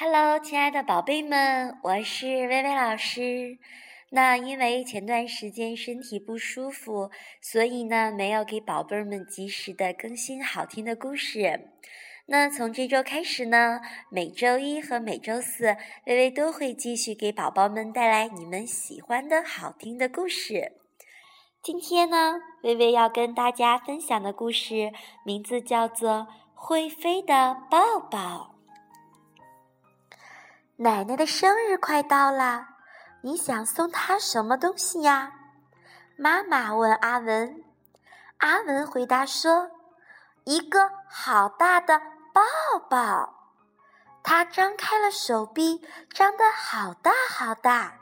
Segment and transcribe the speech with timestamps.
[0.00, 3.58] Hello，亲爱的宝贝们，我是薇薇老师。
[4.10, 7.10] 那因为前段时间身体不舒服，
[7.42, 11.72] 所以呢没有给宝贝们及时的更新好听的故事。
[12.26, 20.74] 那从这周开始呢，每周一和每周四，微微都会继续给宝宝们带来你们喜欢的好听的故事。
[21.60, 24.92] 今天呢，微微要跟大家分享的故事
[25.24, 26.10] 名字叫做
[26.54, 28.54] 《会飞的抱抱》。
[30.80, 32.68] 奶奶的生日快到了，
[33.22, 35.32] 你想送她什么东西呀？
[36.16, 37.64] 妈妈问阿文。
[38.36, 39.72] 阿文回答说
[40.46, 42.00] ：“一个好大的
[42.32, 42.42] 抱
[42.88, 43.34] 抱。”
[44.22, 47.94] 他张开了手臂，张得好大好大。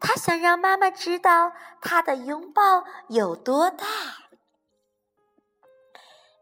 [0.00, 1.52] 他想让妈妈知道
[1.82, 3.84] 他的拥抱有多大。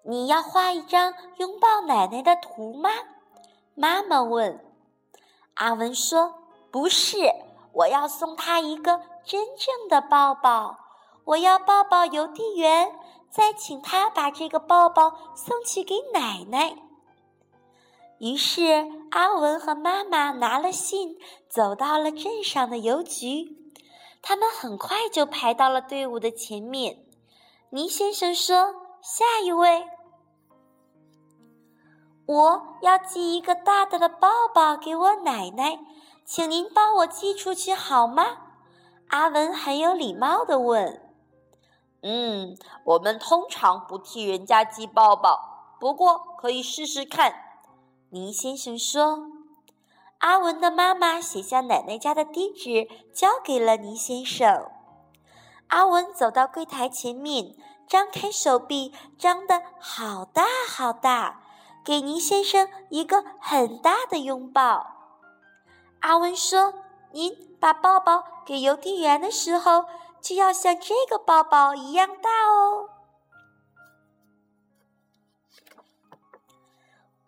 [0.05, 2.89] 你要画一张拥抱奶奶的图吗？
[3.75, 4.65] 妈妈问。
[5.57, 6.35] 阿文说
[6.71, 7.19] ：“不是，
[7.73, 10.79] 我要送他一个真正的抱抱。
[11.25, 12.95] 我要抱抱邮递员，
[13.31, 16.77] 再请他把这个抱抱送去给奶奶。”
[18.21, 23.57] 于是，阿文和妈妈拿了信，走到了镇上的邮局。
[24.23, 27.05] 他们很快就排到了队伍的前面。
[27.71, 29.87] 倪先生说：“下一位。”
[32.27, 35.79] 我要寄一个大大的抱抱给我奶奶，
[36.25, 38.25] 请您帮我寄出去好吗？
[39.09, 41.01] 阿文很有礼貌地问。
[42.03, 47.35] “嗯，我们通常不替人家寄抱抱，不过可以试试看。”
[48.11, 49.31] 倪先生说。
[50.19, 54.71] 阿文的妈妈写下奶奶家的地址，交给了倪先生。
[55.69, 57.55] 阿文走到柜台前面，
[57.87, 61.43] 张开手臂，张得好大好大。
[61.87, 64.85] 给您先生一个很大的拥抱。
[66.01, 66.75] 阿文说
[67.15, 69.85] ：“您把抱抱给邮递员的时候，
[70.21, 72.89] 就要像这个抱抱一样大哦。”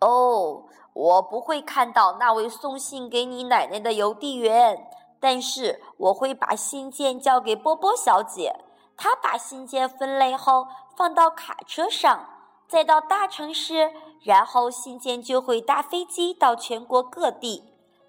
[0.05, 8.53] 哦，我不会看到那位送信给你奶奶的邮递员，但是我会把信件交给波波小姐。
[8.97, 10.67] 她把信件分类后
[10.97, 12.38] 放到卡车上。
[12.69, 13.91] 再到大城市，
[14.21, 17.63] 然后信件就会搭飞机到全国各地。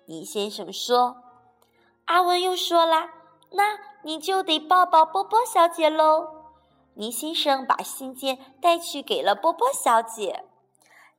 [0.04, 1.16] 倪先生说
[2.04, 3.08] ：“阿文又说了，
[3.52, 6.28] 那你就得抱抱波波小姐喽。”
[6.94, 10.44] 倪先生把信件带去给了波波小姐。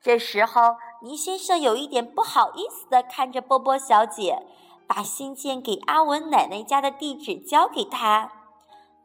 [0.03, 4.45] 这时候，倪先生有一点不好意思地看着波波小姐，
[4.85, 8.31] 把信件给阿文奶奶家的地址交给她。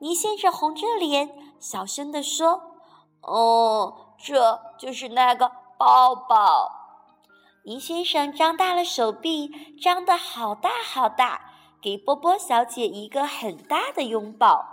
[0.00, 2.60] 倪先生红着脸，小声地说
[3.22, 6.72] ：“哦。”这就是那个抱抱。
[7.64, 9.48] 倪先生张大了手臂，
[9.80, 11.40] 张得好大好大，
[11.80, 14.64] 给波波小姐一个很大的拥抱。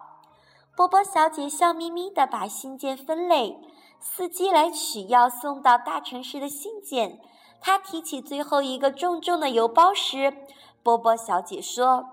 [0.76, 3.59] 波波小姐笑眯眯地把信件分类。
[4.00, 7.22] 司机来取要送到大城市的信件，
[7.62, 10.36] 他提起最后一个重重的邮包时，
[10.84, 12.10] 波波小姐说：“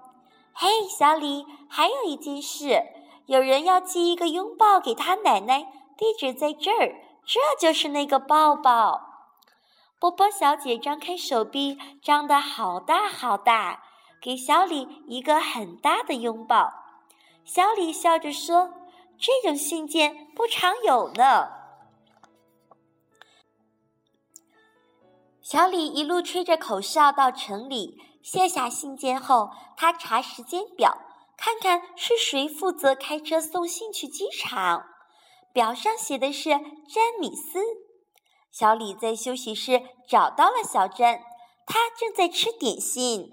[0.55, 2.85] 嘿，小李，还有一件事，
[3.27, 6.95] 有人要寄一个拥抱给他奶奶，地址在这儿。”
[7.33, 9.37] 这就是那个抱抱，
[10.01, 13.85] 波波小姐张开手臂，张得好大好大，
[14.21, 16.73] 给小李一个很大的拥抱。
[17.45, 18.75] 小李笑着说
[19.17, 21.49] ：“这种信件不常有呢。”
[25.41, 30.99] 小李一路吹着口哨到城里，卸下信件后，他查时间表，
[31.37, 34.85] 看看是谁负责开车送信去机场。
[35.53, 37.61] 表上写的是詹米斯。
[38.51, 41.21] 小李在休息室找到了小詹，
[41.67, 43.33] 他正在吃点心。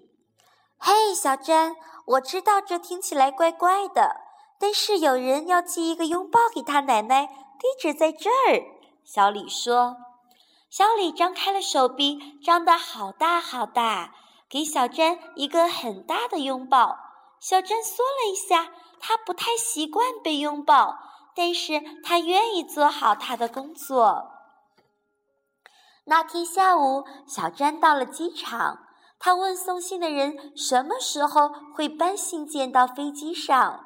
[0.77, 4.17] 嘿，小詹，我知道这听起来怪怪的，
[4.59, 8.61] 但是有人要寄一个拥抱给他奶奶，地址在这儿。
[9.03, 9.97] 小李说。
[10.69, 14.13] 小李张开了手臂，张得好大好大，
[14.49, 16.97] 给小詹一个很大的拥抱。
[17.39, 20.99] 小詹缩了一下，他不太习惯被拥抱。
[21.37, 24.31] 但是他愿意做好他的工作。
[26.05, 28.79] 那天下午，小詹到了机场，
[29.19, 33.85] 他问送信的人什么时候会搬信件到飞机上。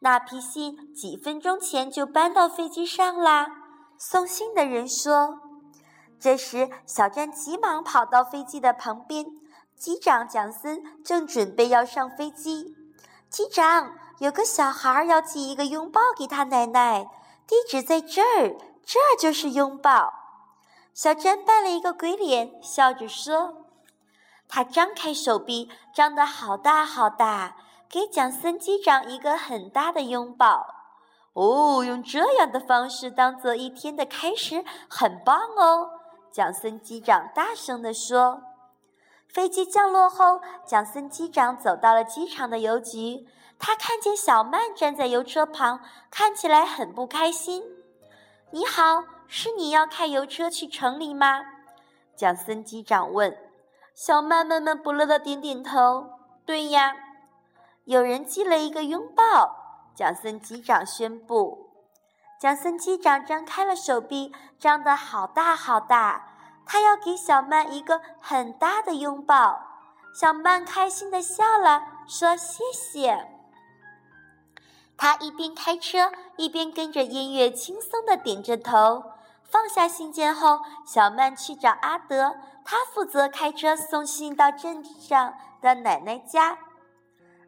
[0.00, 3.46] 那批信几分钟前就搬到飞机上啦。
[3.98, 5.40] 送信的人说。
[6.20, 9.24] 这时，小詹急忙跑到飞机的旁边，
[9.76, 12.74] 机长蒋森正准备要上飞机。
[13.30, 13.94] 机长。
[14.18, 17.08] 有个小孩要寄一个拥抱给他奶奶，
[17.46, 20.12] 地址在这儿，这就是拥抱。
[20.92, 23.66] 小詹扮了一个鬼脸，笑着说
[24.48, 27.54] ：“他张开手臂，张得好大好大，
[27.88, 30.66] 给蒋森机长一个很大的拥抱。
[31.34, 35.90] 哦，用这样的方式当做一天的开始，很棒哦！
[36.32, 38.42] 蒋森机长大声地说。
[39.28, 43.28] 飞机降落后，蒋森机长走到了机场的邮局。
[43.58, 45.80] 他看见小曼站在邮车旁，
[46.10, 47.62] 看起来很不开心。
[48.50, 51.42] “你好，是你要开邮车去城里吗？”
[52.16, 53.36] 蒋森机长问。
[53.94, 56.10] 小曼闷闷不乐的点点头。
[56.46, 56.94] “对呀。”
[57.84, 59.56] 有人寄了一个拥抱。
[59.94, 61.70] 蒋森机长宣布。
[62.40, 66.27] 蒋森机长张开了手臂，张得好大好大。
[66.68, 69.58] 他要给小曼一个很大的拥抱。
[70.14, 73.26] 小曼开心地笑了，说：“谢谢。”
[74.98, 79.12] 他一边开车，一边跟着音乐轻松地点着头。
[79.44, 86.58] 放下信件后，小曼去找阿德，他负责开车送信到镇上的奶奶家。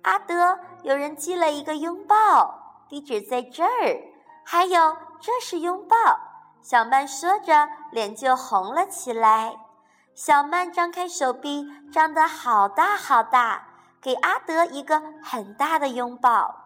[0.03, 3.71] 阿德，有人寄了一个拥抱，地址在这儿。
[4.45, 5.97] 还有，这是拥抱。
[6.63, 9.57] 小曼说着，脸就红了起来。
[10.15, 13.69] 小曼张开手臂，张得好大好大，
[14.01, 16.57] 给阿德一个很大的拥抱。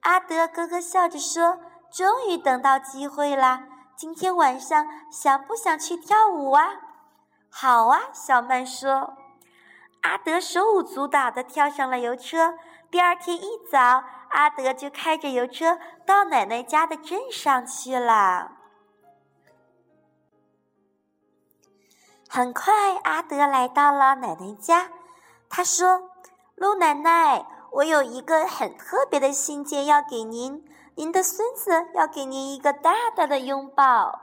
[0.00, 1.58] 阿德咯咯笑着说
[1.90, 3.64] ：“终于等到机会了，
[3.96, 6.68] 今天晚上想不想去跳舞啊
[7.50, 9.14] ？”“好啊。”小曼说。
[10.02, 12.58] 阿德手舞足蹈地跳上了邮车。
[12.90, 18.52] 第二天一早，阿德就开着邮车到奶奶家的镇上去了。
[22.34, 24.88] 很快，阿德来到了奶奶家。
[25.48, 26.10] 他说
[26.56, 30.64] ：“陆奶奶。”我有一个很特别的信件要给您，
[30.96, 34.18] 您的孙子要给您一个大大的拥抱。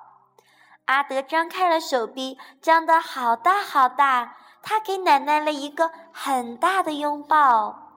[0.87, 7.93] 阿德张开了手臂，张得好大好大，他给奶奶了一个很大的拥抱。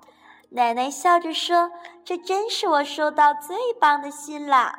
[0.51, 1.73] 奶奶笑着说
[2.05, 4.79] ：“这真是我收到最棒的信了。”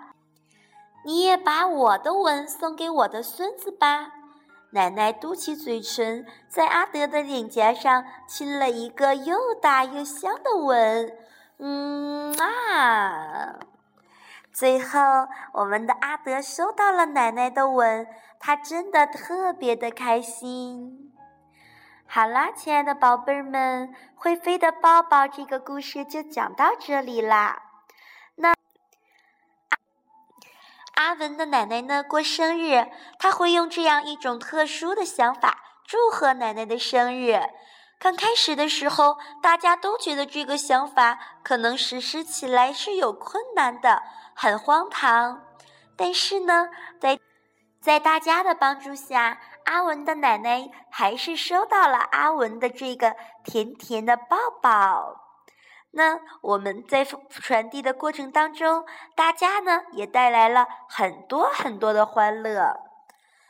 [1.03, 4.13] 你也把我的吻送给我的孙子吧。
[4.75, 11.17] 奶奶嘟起嘴唇，在阿德的脸颊上亲了一个又大又香的吻。
[11.59, 13.55] 嗯啊！
[14.51, 14.99] 最后，
[15.53, 18.05] 我们的阿德收到了奶奶的吻，
[18.37, 21.13] 他真的特别的开心。
[22.05, 27.61] 好啦，亲爱的宝贝儿们，会飞的抱抱这个故事就讲到这里啦。
[30.95, 32.03] 阿文的奶奶呢？
[32.03, 32.89] 过生日，
[33.19, 37.39] 他会用这样一种特殊的想法祝贺奶奶的生日。
[37.99, 44.03] 刚开始的时候，大家都觉得这个想法可能实施起来是有困难的，
[44.33, 45.43] 很荒唐。
[45.97, 46.69] 但是呢，
[46.99, 47.19] 在
[47.81, 55.24] 在大家的帮助下，阿文的奶奶还是收到了阿文的这个甜甜的抱抱。
[55.95, 62.77] 那我们在传递的过程当中，大家呢也带来了很多很多的欢乐。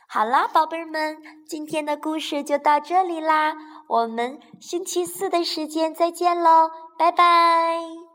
[0.06, 3.54] 好啦，宝贝儿们，今天的故事就到这里啦，
[3.88, 8.05] 我们星期四的时间再见喽，拜拜。